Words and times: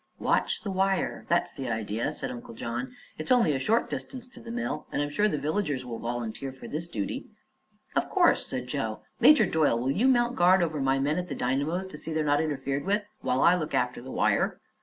"Watch 0.17 0.63
the 0.63 0.71
wire; 0.71 1.27
that's 1.29 1.53
the 1.53 1.69
idea," 1.69 2.11
said 2.11 2.31
Uncle 2.31 2.55
John. 2.55 2.91
"It's 3.19 3.29
only 3.31 3.53
a 3.53 3.59
short 3.59 3.87
distance 3.87 4.27
to 4.29 4.39
the 4.39 4.49
mill, 4.49 4.87
and 4.91 4.99
I'm 4.99 5.11
sure 5.11 5.29
the 5.29 5.37
villagers 5.37 5.85
will 5.85 5.99
volunteer 5.99 6.51
for 6.51 6.67
this 6.67 6.87
duty." 6.87 7.27
"Of 7.95 8.09
course," 8.09 8.47
said 8.47 8.65
Joe. 8.65 9.03
"Major 9.19 9.45
Doyle, 9.45 9.77
will 9.77 9.91
you 9.91 10.07
mount 10.07 10.35
guard 10.35 10.63
over 10.63 10.79
my 10.81 10.97
men 10.97 11.19
at 11.19 11.27
the 11.27 11.35
dynamos, 11.35 11.85
to 11.85 11.99
see 11.99 12.13
they're 12.13 12.23
not 12.25 12.41
interfered 12.41 12.83
with, 12.83 13.05
while 13.19 13.41
I 13.43 13.53
look 13.53 13.75
after 13.75 14.01
the 14.01 14.09
wire?" 14.09 14.59